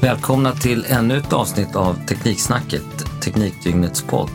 [0.00, 4.30] Välkomna till ännu ett avsnitt av Tekniksnacket, Teknikdygnets podd.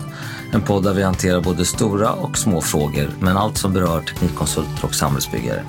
[0.54, 4.86] En podd där vi hanterar både stora och små frågor, men allt som berör teknikkonsulter
[4.86, 5.64] och samhällsbyggare.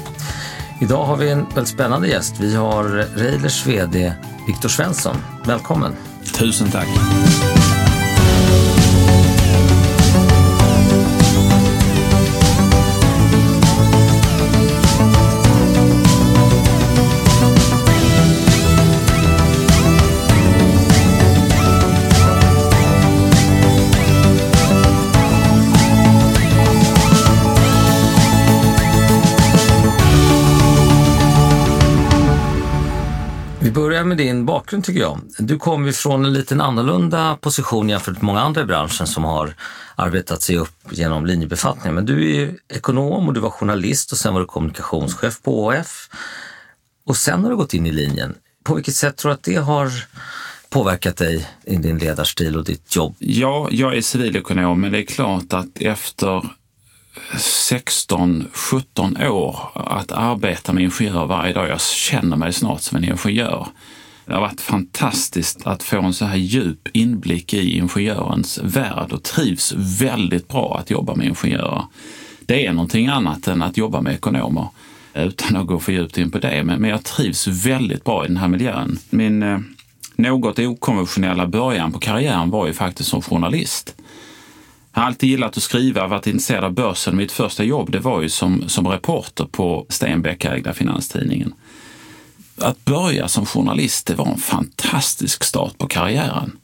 [0.81, 2.35] Idag har vi en väldigt spännande gäst.
[2.41, 2.85] Vi har
[3.17, 4.13] Railers VD
[4.47, 5.17] Viktor Svensson.
[5.47, 5.93] Välkommen!
[6.39, 6.89] Tusen tack!
[34.05, 35.21] Vi med din bakgrund tycker jag.
[35.39, 39.55] Du kommer från en liten annorlunda position jämfört med många andra i branschen som har
[39.97, 41.95] arbetat sig upp genom linjebefattningar.
[41.95, 46.09] Men du är ekonom och du var journalist och sen var du kommunikationschef på ÅF.
[47.07, 48.35] Och sen har du gått in i linjen.
[48.65, 49.91] På vilket sätt tror du att det har
[50.69, 53.17] påverkat dig i din ledarstil och ditt jobb?
[53.19, 56.49] Ja, jag är civilekonom, men det är klart att efter
[57.35, 61.69] 16-17 år att arbeta med ingenjörer varje dag.
[61.69, 63.67] Jag känner mig snart som en ingenjör.
[64.27, 69.23] Det har varit fantastiskt att få en så här djup inblick i ingenjörens värld och
[69.23, 71.85] trivs väldigt bra att jobba med ingenjörer.
[72.41, 74.69] Det är någonting annat än att jobba med ekonomer
[75.15, 76.65] utan att gå för djupt in på det.
[76.65, 78.99] Men, jag trivs väldigt bra i den här miljön.
[79.11, 79.59] Min eh,
[80.17, 83.95] något okonventionella början på karriären var ju faktiskt som journalist.
[84.95, 87.17] Jag har alltid gillat att skriva, varit intresserad av börsen.
[87.17, 91.55] Mitt första jobb det var ju som, som reporter på Stenbeckägda Finanstidningen.
[92.59, 96.57] Att börja som journalist, det var en fantastisk start på karriären.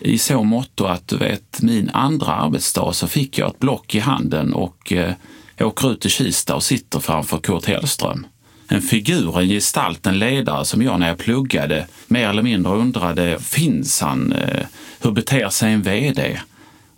[0.00, 3.98] I så mått att du vet, min andra arbetsdag så fick jag ett block i
[3.98, 5.12] handen och eh,
[5.60, 8.26] åker ut till Kista och sitter framför Kurt Hellström.
[8.68, 13.38] En figur, en gestalt, en ledare som jag när jag pluggade mer eller mindre undrade,
[13.40, 14.32] finns han?
[14.32, 14.66] Eh,
[15.00, 16.40] hur beter sig en VD?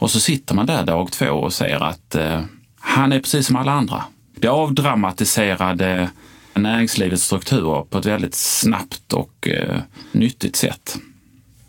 [0.00, 2.40] Och så sitter man där dag två och säger att eh,
[2.80, 4.04] han är precis som alla andra.
[4.36, 6.10] Det avdramatiserade
[6.54, 9.80] näringslivets strukturer på ett väldigt snabbt och eh,
[10.12, 10.96] nyttigt sätt.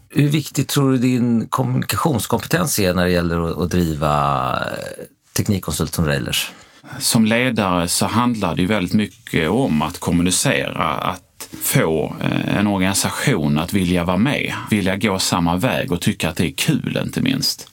[0.09, 5.94] Hur viktigt tror du din kommunikationskompetens är när det gäller att, att driva eh, Teknikkonsult
[5.94, 6.52] som Railers?
[7.00, 12.68] Som ledare så handlar det ju väldigt mycket om att kommunicera, att få eh, en
[12.68, 17.00] organisation att vilja vara med, vilja gå samma väg och tycka att det är kul
[17.03, 17.71] inte minst.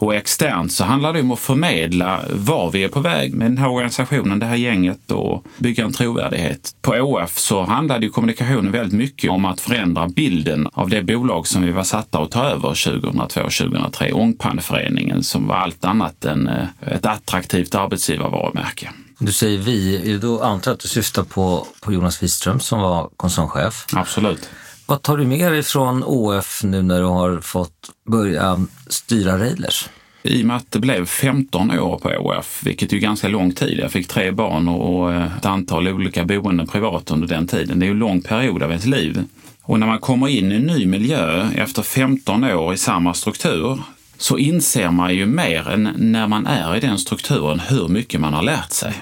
[0.00, 3.58] Och externt så handlar det om att förmedla var vi är på väg med den
[3.58, 6.74] här organisationen, det här gänget och bygga en trovärdighet.
[6.82, 11.46] På ÅF så handlade ju kommunikationen väldigt mycket om att förändra bilden av det bolag
[11.46, 16.66] som vi var satta att ta över 2002-2003, Ångpanneföreningen, som var allt annat än eh,
[16.86, 18.90] ett attraktivt arbetsgivarvarumärke.
[19.18, 23.10] Du säger vi, då antar jag att du syftar på, på Jonas Wiström som var
[23.16, 23.86] koncernchef.
[23.92, 24.50] Absolut.
[24.88, 29.88] Vad tar du med dig från ÅF nu när du har fått börja styra Railers?
[30.22, 33.78] I och med att det blev 15 år på ÅF, vilket är ganska lång tid.
[33.78, 37.78] Jag fick tre barn och eh, ett antal olika boenden privat under den tiden.
[37.78, 39.24] Det är en lång period av ett liv.
[39.62, 43.80] Och när man kommer in i en ny miljö efter 15 år i samma struktur
[44.18, 48.34] så inser man ju mer än när man är i den strukturen hur mycket man
[48.34, 48.94] har lärt sig.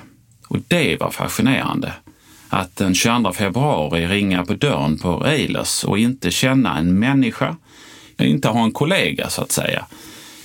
[0.48, 1.92] Och det var fascinerande
[2.48, 7.56] att den 22 februari ringa på dörren på Eilers och inte känna en människa,
[8.18, 9.86] inte ha en kollega så att säga,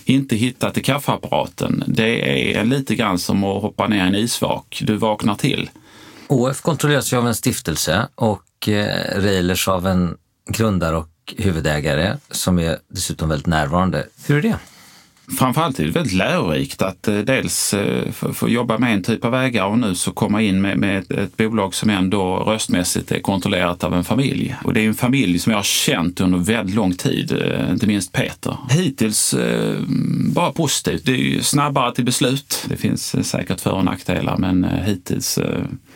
[0.05, 1.83] inte hitta till kaffeapparaten.
[1.87, 4.83] Det är lite grann som att hoppa ner i en isvak.
[4.85, 5.69] Du vaknar till.
[6.27, 10.17] ÅF kontrolleras ju av en stiftelse och eh, Reilers av en
[10.49, 14.07] grundare och huvudägare som är dessutom väldigt närvarande.
[14.25, 14.57] Hur är det?
[15.37, 19.35] Framförallt är det väldigt lärorikt att eh, dels eh, få jobba med en typ av
[19.35, 23.19] ägare och nu så komma in med, med ett, ett, bolag som ändå röstmässigt är
[23.19, 24.55] kontrollerat av en familj.
[24.63, 27.87] Och det är en familj som jag har känt under väldigt lång tid, eh, inte
[27.87, 28.57] minst Peter.
[28.69, 29.35] Hittills
[30.25, 31.05] bara positivt.
[31.05, 32.65] Det är ju snabbare till beslut.
[32.69, 35.39] Det finns säkert för och nackdelar men hittills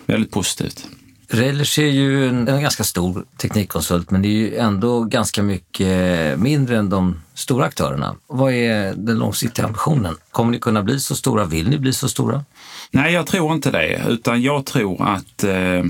[0.05, 0.87] väldigt positivt.
[1.29, 6.39] Railers är ju en, en, ganska stor teknikkonsult men det är ju ändå ganska mycket
[6.39, 8.15] mindre än de stora aktörerna.
[8.27, 10.15] Vad är den långsiktiga ambitionen?
[10.31, 11.45] Kommer ni kunna bli så stora?
[11.45, 12.43] Vill ni bli så stora?
[12.91, 15.83] Nej, jag tror inte det, utan jag tror att eh,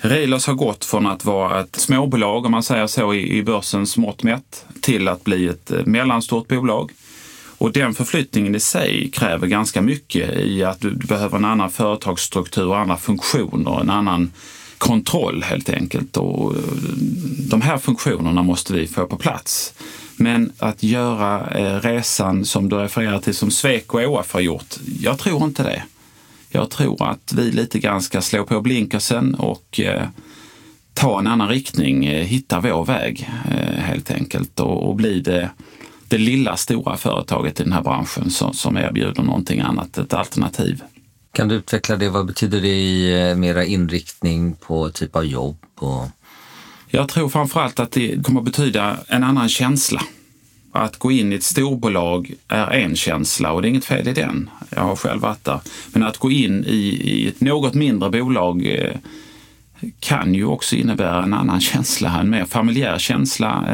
[0.00, 3.96] Railers har gått från att vara ett småbolag, om man säger så, i, i börsens
[3.96, 6.92] mått mätt, till att bli ett eh, mellanstort bolag.
[7.58, 12.74] Och den förflyttningen i sig kräver ganska mycket i att du behöver en annan företagsstruktur,
[12.74, 14.32] andra funktioner, en annan
[14.78, 16.16] kontroll helt enkelt.
[16.16, 16.60] Och eh,
[17.50, 19.74] de här funktionerna måste vi få på plats.
[20.16, 24.74] Men att göra eh, resan som du refererar till som Sweco och ÅF har gjort,
[25.00, 25.82] jag tror inte det.
[26.48, 30.08] Jag tror att vi lite grann ska slå på blinkersen och eh,
[30.94, 33.28] ta en annan riktning, eh, hitta vår väg
[33.76, 35.50] helt enkelt och, och bli det,
[36.08, 40.82] det lilla stora företaget i den här branschen som, som erbjuder någonting annat, ett alternativ.
[41.32, 42.08] Kan du utveckla det?
[42.08, 45.56] Vad betyder det i mera inriktning på typ av jobb?
[45.74, 46.06] Och...
[46.88, 50.02] Jag tror framförallt att det kommer betyda en annan känsla.
[50.72, 54.12] Att gå in i ett storbolag är en känsla och det är inget fel i
[54.12, 54.50] den.
[54.70, 55.60] Jag har själv varit där.
[55.92, 58.96] Men att gå in i, i ett något mindre bolag eh,
[60.00, 63.64] kan ju också innebära en annan känsla, en mer familjär känsla.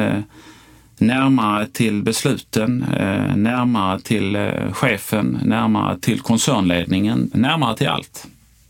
[1.02, 8.26] Närmare till besluten, eh, närmare till eh, chefen, närmare till koncernledningen, närmare till allt.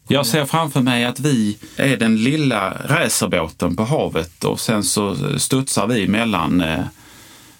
[0.09, 5.17] Jag ser framför mig att vi är den lilla racerbåten på havet och sen så
[5.39, 6.85] studsar vi mellan eh,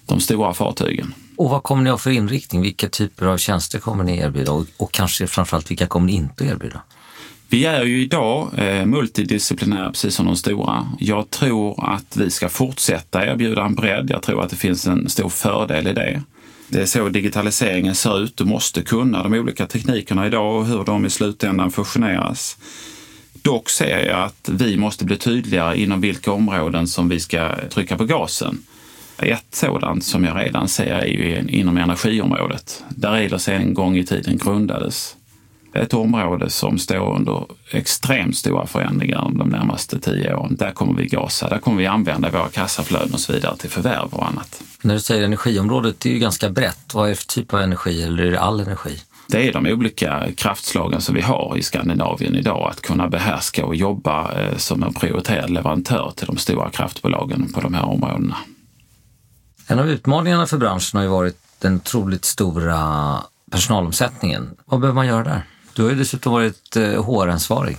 [0.05, 1.13] de stora fartygen.
[1.37, 2.61] Och vad kommer ni ha för inriktning?
[2.61, 6.45] Vilka typer av tjänster kommer ni erbjuda och, och kanske framförallt vilka kommer ni inte
[6.45, 6.81] erbjuda?
[7.53, 10.87] Vi är ju idag eh, multidisciplinära, precis som de stora.
[10.99, 14.09] Jag tror att vi ska fortsätta erbjuda en bredd.
[14.09, 16.21] Jag tror att det finns en stor fördel i det.
[16.67, 18.37] Det är så digitaliseringen ser ut.
[18.37, 22.57] Du måste kunna de olika teknikerna idag och hur de i slutändan fusioneras.
[23.33, 27.97] Dock ser jag att vi måste bli tydligare inom vilka områden som vi ska trycka
[27.97, 28.63] på gasen.
[29.17, 34.05] Ett sådant som jag redan ser är ju inom energiområdet, där Eilers en gång i
[34.05, 35.15] tiden grundades.
[35.73, 40.55] Ett område som står under extremt stora förändringar de närmaste tio åren.
[40.55, 44.13] Där kommer vi gasa, där kommer vi använda våra kassaflöden och så vidare till förvärv
[44.13, 44.61] och annat.
[44.81, 46.93] När du säger energiområdet, det är ju ganska brett.
[46.93, 48.99] Vad är det för typ av energi eller är det all energi?
[49.27, 53.75] Det är de olika kraftslagen som vi har i Skandinavien idag, att kunna behärska och
[53.75, 58.37] jobba eh, som en prioriterad leverantör till de stora kraftbolagen på de här områdena.
[59.67, 63.17] En av utmaningarna för branschen har ju varit den otroligt stora
[63.51, 64.49] personalomsättningen.
[64.65, 65.43] Vad behöver man göra där?
[65.75, 67.77] Du har ju dessutom varit eh, HR-ansvarig.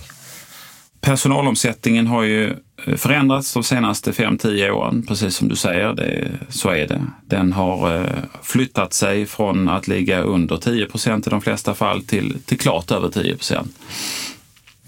[1.01, 2.55] Personalomsättningen har ju
[2.85, 5.93] eh, förändrats de senaste 5-10 åren, precis som du säger.
[5.93, 7.01] Det, så är det.
[7.25, 12.01] Den har eh, flyttat sig från att ligga under 10 procent i de flesta fall
[12.01, 13.75] till, till klart över 10 procent.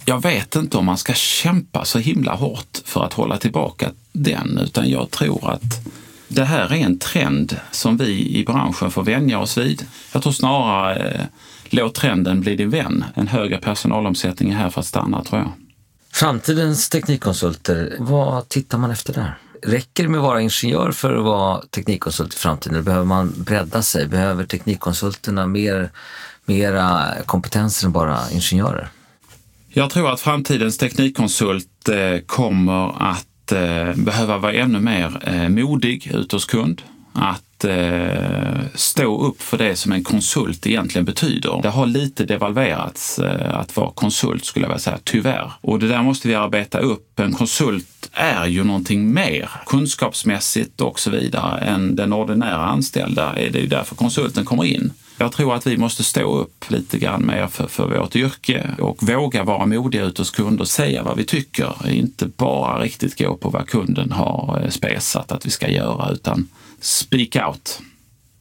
[0.06, 4.60] Jag vet inte om man ska kämpa så himla hårt för att hålla tillbaka den,
[4.64, 5.88] utan jag tror att
[6.28, 9.86] det här är en trend som vi i branschen får vänja oss vid.
[10.14, 11.22] Jag tror snarare eh,
[11.70, 13.06] låt trenden bli din vän.
[13.16, 15.52] En högre personalomsättning är här för att stanna tror jag.
[16.12, 19.38] Framtidens teknikkonsulter, vad tittar man efter där?
[19.64, 22.76] Räcker det med att vara ingenjör för att vara teknikkonsult i framtiden?
[22.76, 24.08] Eller behöver man bredda sig?
[24.08, 25.90] Behöver teknikkonsulterna mer,
[26.46, 28.90] mera kompetenser än bara ingenjörer?
[29.70, 33.02] Jag tror att framtidens teknikkonsult eh, kommer
[33.48, 36.82] att eh, behöva vara ännu mer eh, modig ut hos kund.
[37.14, 41.62] Att eh, stå upp för det som en konsult egentligen betyder.
[41.62, 45.52] Det har lite devalverats eh, att vara konsult skulle jag vilja säga, tyvärr.
[45.62, 47.20] Och det där måste vi arbeta upp.
[47.20, 53.34] En konsult är ju någonting mer kunskapsmässigt och så vidare än den ordinära anställda.
[53.34, 54.92] Det är ju därför konsulten kommer in.
[55.20, 59.04] Jag tror att vi måste stå upp lite grann mer för, för vårt yrke och
[59.04, 61.90] våga vara modiga ut hos kunder och säga vad vi tycker.
[61.90, 66.48] Inte bara riktigt gå på vad kunden har eh, spesat att vi ska göra utan
[66.82, 67.80] speak out.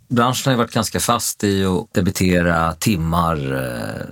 [0.08, 4.06] Branschen har ju varit ganska fast i att debitera timmar eh,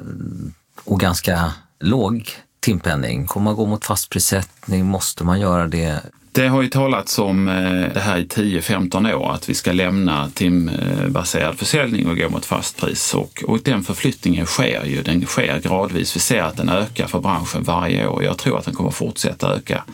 [0.84, 3.26] och ganska låg timpenning.
[3.26, 4.86] Kommer man gå mot fastprissättning?
[4.86, 6.02] Måste man göra det?
[6.34, 10.30] Det har ju talats om eh, det här i 10-15 år, att vi ska lämna
[10.30, 13.14] timbaserad försäljning och gå mot fastpris.
[13.14, 16.16] Och, och den förflyttningen sker ju, den sker gradvis.
[16.16, 18.24] Vi ser att den ökar för branschen varje år.
[18.24, 19.84] Jag tror att den kommer fortsätta öka.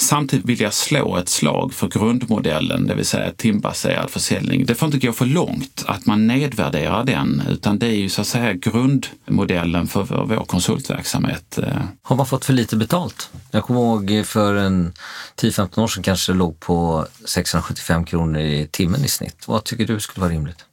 [0.00, 4.66] Samtidigt vill jag slå ett slag för grundmodellen, det vill säga timbaserad försäljning.
[4.66, 8.20] Det får inte gå för långt att man nedvärderar den, utan det är ju så
[8.20, 11.58] att säga grundmodellen för vår konsultverksamhet.
[11.58, 11.82] Eh.
[12.02, 13.30] Har man fått för lite betalt?
[13.50, 14.92] Jag kommer ihåg för en
[15.36, 19.44] 10-15 år sedan kanske det låg på 675 kronor i timmen i snitt.
[19.46, 20.64] Vad tycker du skulle vara rimligt?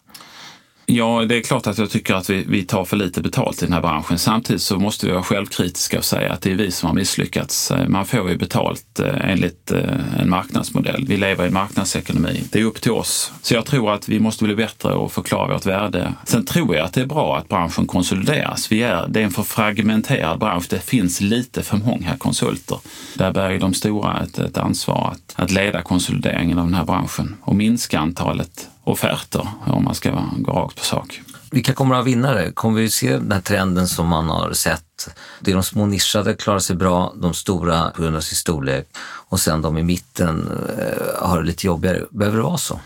[0.90, 3.66] Ja, det är klart att jag tycker att vi, vi tar för lite betalt i
[3.66, 4.20] den här branschen.
[4.20, 7.72] Samtidigt så måste vi vara självkritiska och säga att det är vi som har misslyckats.
[7.72, 11.06] Eh, man får ju betalt eh, enligt eh, en marknadsmodell.
[11.08, 12.44] Vi lever i en marknadsekonomi.
[12.52, 13.32] Det är upp till oss.
[13.42, 16.14] Så jag tror att vi måste bli bättre och förklara vårt värde.
[16.26, 18.72] Sen tror jag att det är bra att branschen konsolideras.
[18.72, 20.66] Vi är, det är en för fragmenterad bransch.
[20.70, 22.80] Det finns lite för många konsulter.
[23.16, 26.86] Där bär ju de stora ett, ett ansvar att, att leda konsolideringen av den här
[26.86, 31.22] branschen och minska antalet offerter om man ska gå rakt på sak.
[31.52, 32.52] Vilka kommer att ha vinnare?
[32.52, 35.10] Kommer vi se den här trenden som man har sett?
[35.40, 38.88] Det är de små nischade klarar sig bra, de stora på grund av sin storlek
[39.30, 40.48] och sen de i mitten
[40.80, 42.04] eh, har det lite jobbigare.
[42.12, 42.80] Behöver det vara så?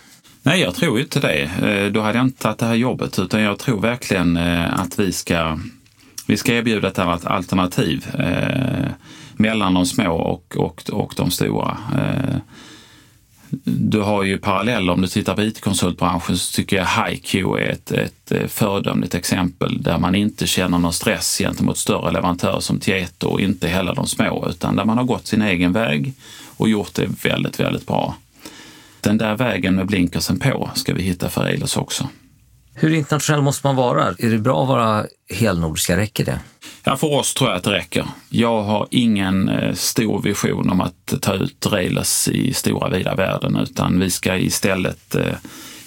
[0.44, 1.42] Nej, jag tror inte det.
[1.44, 5.00] Eh, då hade jag inte tagit det här jobbet utan jag tror verkligen eh, att
[5.00, 5.60] vi ska,
[6.28, 8.08] vi ska erbjuda ett annat alternativ
[9.34, 11.78] mellan de små och, och, och de stora.
[11.96, 12.36] Eh,
[13.64, 17.92] du har ju paralleller, om du tittar på IT-konsultbranschen så tycker jag HiQ är ett,
[17.92, 23.28] ett eh, föredömligt exempel där man inte känner någon stress gentemot större leverantörer som Tieto
[23.28, 26.14] och inte heller de små, utan där man har gått sin egen väg
[26.58, 28.16] och gjort det väldigt, väldigt bra.
[29.02, 32.08] Den där vägen med blinkersen på ska vi hitta för Eilers också.
[32.74, 34.08] Hur internationell måste man vara?
[34.08, 35.98] Är det bra att vara helnordiska?
[35.98, 36.40] Räcker det?
[36.84, 38.06] Ja, för oss tror jag att det räcker.
[38.30, 43.56] Jag har ingen eh, stor vision om att ta ut Railers i stora vida världen
[43.56, 45.34] utan vi ska istället eh,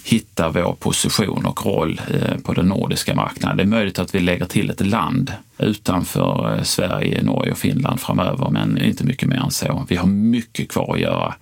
[0.03, 3.57] hitta vår position och roll eh, på den nordiska marknaden.
[3.57, 8.49] Det är möjligt att vi lägger till ett land utanför Sverige, Norge och Finland framöver,
[8.49, 9.85] men inte mycket mer än så.
[9.89, 11.35] Vi har mycket kvar att göra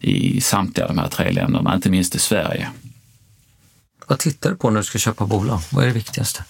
[0.00, 2.68] i samtliga de här tre länderna, inte minst i Sverige.
[4.08, 5.60] Vad tittar du på när du ska köpa bolag?
[5.72, 6.44] Vad är det viktigaste?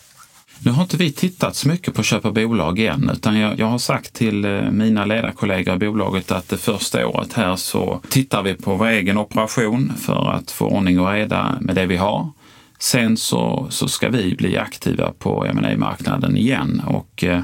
[0.58, 3.66] Nu har inte vi tittat så mycket på att köpa bolag än, utan jag, jag,
[3.66, 8.42] har sagt till eh, mina ledarkollegor i bolaget att det första året här så tittar
[8.42, 12.30] vi på vår egen operation för att få ordning och reda med det vi har.
[12.78, 17.42] Sen så, så ska vi bli aktiva på ma marknaden igen och eh,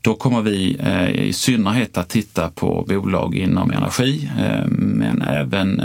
[0.00, 4.30] då kommer vi eh, i synnerhet att titta på bolag inom energi,
[4.68, 5.82] men även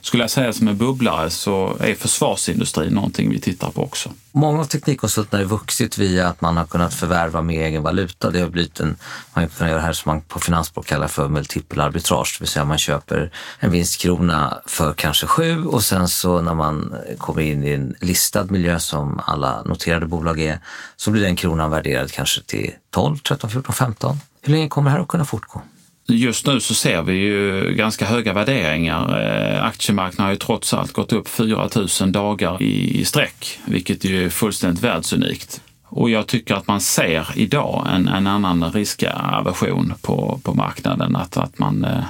[0.00, 4.10] skulle jag säga som en bubblare så är försvarsindustrin någonting vi tittar på också.
[4.32, 8.30] Många av teknikkonsulterna har vuxit via att man har kunnat förvärva med egen valuta.
[8.30, 8.96] Det har blivit en,
[9.34, 12.48] man kan göra det här som man på finansspråk kallar för multipel arbitrage, det vill
[12.48, 17.64] säga man köper en vinstkrona för kanske sju och sen så när man kommer in
[17.64, 20.60] i en listad miljö som alla noterade bolag är,
[20.96, 24.20] så blir den kronan värderad kanske till 12, 13, 14, 15.
[24.42, 25.62] Hur länge kommer det här att kunna fortgå?
[26.10, 29.20] Just nu så ser vi ju ganska höga värderingar.
[29.20, 31.68] Eh, aktiemarknaden har ju trots allt gått upp 4
[32.00, 35.60] 000 dagar i, sträck, vilket ju är fullständigt världsunikt.
[35.84, 41.16] Och jag tycker att man ser idag en, en annan riskaversion på, på marknaden.
[41.16, 42.04] Att, att man, eh,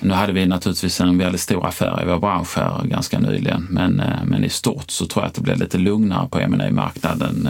[0.00, 4.00] nu hade vi naturligtvis en väldigt stor affär i vår bransch här ganska nyligen, men,
[4.00, 7.48] eh, men i stort så tror jag att det blir lite lugnare på ma marknaden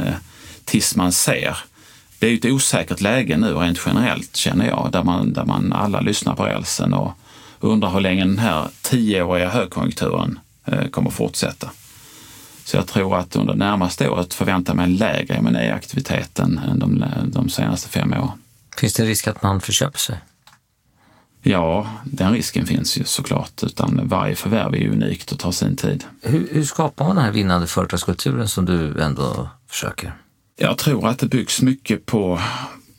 [0.65, 1.57] tills man ser
[2.21, 5.73] det är ju ett osäkert läge nu rent generellt känner jag, där man, där man
[5.73, 7.13] alla lyssnar på rälsen och
[7.61, 11.71] undrar hur länge den här tioåriga högkonjunkturen eh, kommer fortsätta.
[12.65, 17.49] Så jag tror att under närmaste året förväntar mig en lägre M&A-aktivitet än de, de
[17.49, 18.43] senaste fem åren.
[18.77, 20.19] Finns det en risk att man förköper sig?
[21.43, 25.77] Ja, den risken finns ju såklart, utan varje förvärv är ju unikt och tar sin
[25.77, 26.05] tid.
[26.23, 30.15] Hur, hur skapar man den här vinnande företagskulturen som du ändå försöker?
[30.63, 32.41] Jag tror att det byggs mycket på,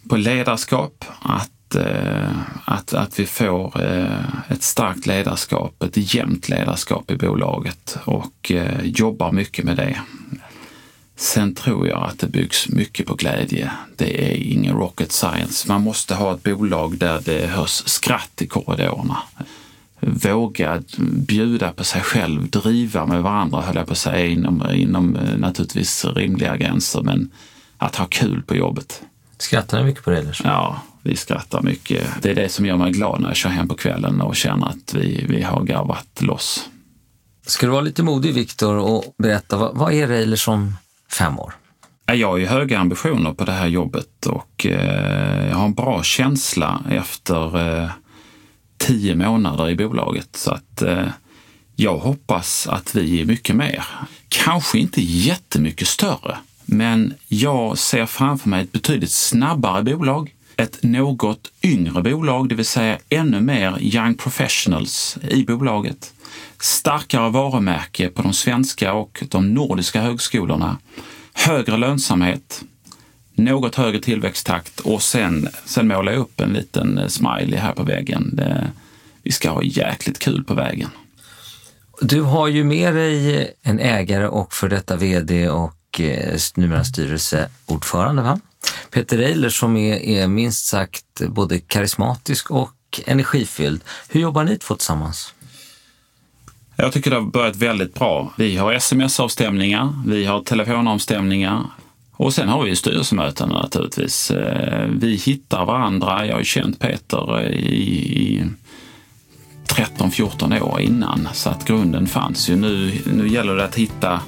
[0.09, 2.29] på ledarskap, att, eh,
[2.65, 8.83] att, att vi får eh, ett starkt ledarskap, ett jämnt ledarskap i bolaget och eh,
[8.83, 10.01] jobbar mycket med det.
[11.15, 13.71] Sen tror jag att det byggs mycket på glädje.
[13.95, 15.67] Det är ingen rocket science.
[15.67, 19.17] Man måste ha ett bolag där det hörs skratt i korridorerna.
[20.01, 25.17] Våga bjuda på sig själv, driva med varandra höll jag på att säga, inom, inom
[25.37, 27.01] naturligtvis rimliga gränser.
[27.01, 27.29] Men
[27.77, 29.01] att ha kul på jobbet.
[29.37, 30.33] Skrattar ni mycket på det?
[30.43, 32.07] Ja, vi skrattar mycket.
[32.21, 34.67] Det är det som gör mig glad när jag kör hem på kvällen och känner
[34.67, 36.69] att vi, vi har garvat loss.
[37.45, 40.77] Ska du vara lite modig, Viktor, och berätta, vad, vad är Railers om
[41.11, 41.53] fem år?
[42.05, 46.03] Jag har ju höga ambitioner på det här jobbet och eh, jag har en bra
[46.03, 47.89] känsla efter eh,
[48.81, 50.35] tio månader i bolaget.
[50.35, 51.07] Så att eh,
[51.75, 53.85] jag hoppas att vi är mycket mer.
[54.29, 61.51] Kanske inte jättemycket större, men jag ser framför mig ett betydligt snabbare bolag, ett något
[61.63, 66.13] yngre bolag, det vill säga ännu mer young professionals i bolaget.
[66.59, 70.77] Starkare varumärke på de svenska och de nordiska högskolorna.
[71.33, 72.63] Högre lönsamhet,
[73.43, 78.29] något högre tillväxttakt och sen, sen målar jag upp en liten smiley här på väggen.
[78.35, 78.71] Det,
[79.23, 80.89] vi ska ha jäkligt kul på vägen.
[82.01, 86.83] Du har ju med dig en ägare och för detta VD och och eh, numera
[86.83, 88.21] styrelseordförande.
[88.21, 88.39] Va?
[88.91, 93.83] Peter Eiler som är, är minst sagt både karismatisk och energifylld.
[94.09, 95.33] Hur jobbar ni två tillsammans?
[96.75, 98.33] Jag tycker det har börjat väldigt bra.
[98.37, 101.65] Vi har sms-avstämningar, vi har telefonavstämningar
[102.23, 104.31] och sen har vi styrelsemöten naturligtvis.
[104.31, 106.25] Eh, vi hittar varandra.
[106.25, 108.45] Jag har känt Peter i, i
[109.67, 112.55] 13-14 år innan så att grunden fanns ju.
[112.55, 114.19] Nu, nu gäller det att hitta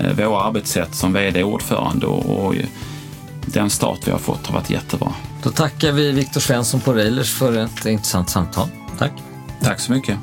[0.00, 2.54] Eh, våra arbetssätt som VD och ordförande och, och
[3.46, 5.12] den start vi har fått har varit jättebra.
[5.42, 8.68] Då tackar vi Viktor Svensson på Railers för ett intressant samtal.
[8.98, 9.12] Tack!
[9.62, 10.18] Tack så mycket!